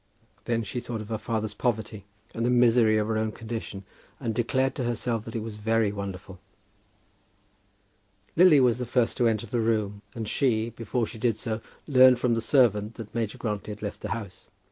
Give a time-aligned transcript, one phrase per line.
[0.45, 3.83] Then she thought of her father's poverty and the misery of her own condition,
[4.19, 6.39] and declared to herself that it was very wonderful.
[8.35, 12.17] Lily was the first to enter the room, and she, before she did so, learned
[12.17, 14.49] from the servant that Major Grantly had left the house.